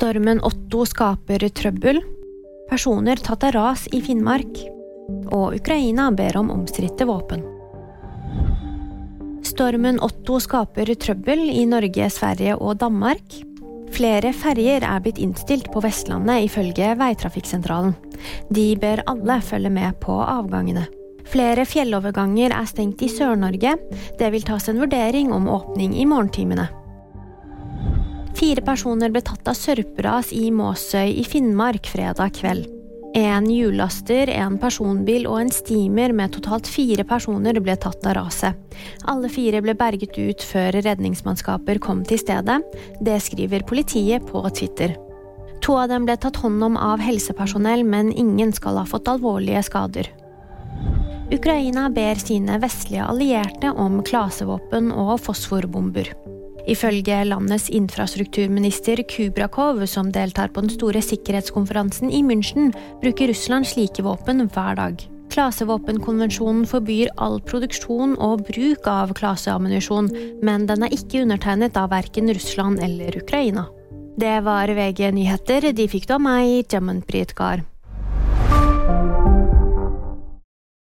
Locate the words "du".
76.10-76.16